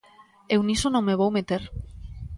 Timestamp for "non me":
0.91-1.17